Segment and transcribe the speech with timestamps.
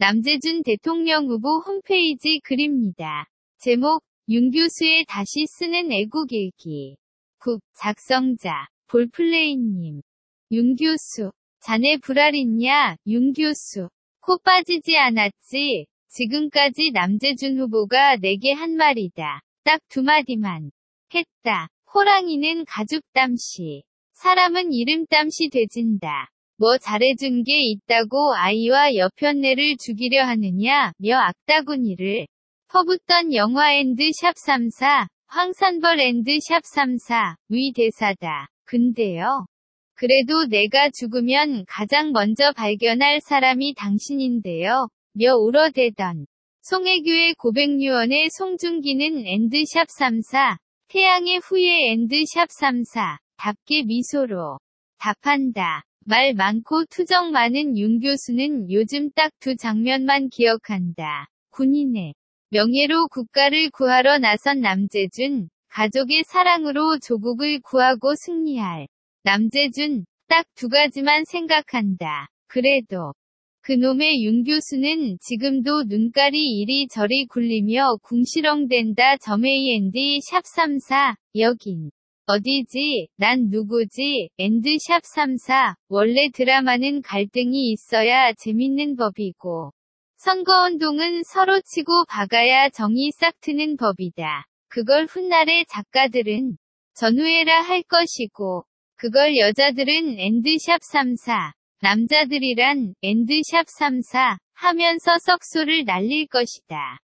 [0.00, 3.26] 남재준 대통령 후보 홈페이지 글입니다.
[3.58, 6.96] 제목, 윤 교수의 다시 쓰는 애국일기.
[7.36, 10.00] 국, 작성자, 볼플레이님.
[10.52, 13.90] 윤 교수, 자네 불알 있냐, 윤 교수.
[14.20, 15.84] 코 빠지지 않았지.
[16.08, 19.42] 지금까지 남재준 후보가 내게 한 말이다.
[19.64, 20.70] 딱 두 마디만.
[21.14, 21.68] 했다.
[21.92, 23.82] 호랑이는 가죽 땀시.
[24.12, 26.30] 사람은 이름 땀시 되진다.
[26.60, 32.26] 뭐 잘해준 게 있다고 아이와 여편네를 죽이려 하느냐, 며 악다구니를.
[32.68, 38.48] 퍼붓던 영화 and sharp 3사, 황산벌 and sharp 3사, 위 대사다.
[38.66, 39.46] 근데요.
[39.94, 44.88] 그래도 내가 죽으면 가장 먼저 발견할 사람이 당신인데요.
[45.14, 46.26] 며 울어대던.
[46.60, 54.58] 송혜교의 고백유언의 송중기는 and sharp 3사, 태양의 후예 and sharp 3사, 답게 미소로
[54.98, 55.84] 답한다.
[56.06, 61.28] 말 많고 투정 많은 윤 교수는 요즘 딱 두 장면만 기억한다.
[61.50, 62.14] 군인의
[62.50, 68.88] 명예로 국가를 구하러 나선 남재준, 가족의 사랑으로 조국을 구하고 승리할
[69.24, 72.28] 남재준, 딱 두 가지만 생각한다.
[72.46, 73.12] 그래도
[73.62, 81.90] 그놈의 윤 교수는 지금도 눈깔이 이리저리 굴리며 궁시렁댄다 점에이엔디 샵34 여긴
[82.30, 89.72] 어디지 난 누구지 and sharp 34 원래 드라마는 갈등이 있어야 재밌는 법이고
[90.18, 94.46] 선거운동은 서로 치고 박아야 정이 싹 트는 법이다.
[94.68, 96.56] 그걸 훗날의 작가들은
[96.94, 98.62] 전우애라 할 것이고
[98.94, 107.00] 그걸 여자들은 and sharp 34 남자들이란 and sharp 3사 하면서 썩소를 날릴 것이다.